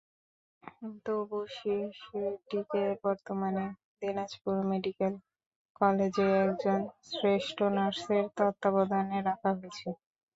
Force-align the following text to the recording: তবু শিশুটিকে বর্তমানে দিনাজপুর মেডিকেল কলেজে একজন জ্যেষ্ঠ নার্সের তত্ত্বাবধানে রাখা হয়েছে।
তবু 1.05 1.37
শিশুটিকে 1.55 2.83
বর্তমানে 3.03 3.65
দিনাজপুর 3.99 4.55
মেডিকেল 4.71 5.13
কলেজে 5.79 6.27
একজন 6.43 6.79
জ্যেষ্ঠ 7.11 7.57
নার্সের 7.75 8.25
তত্ত্বাবধানে 8.37 9.17
রাখা 9.27 9.49
হয়েছে। 9.57 9.87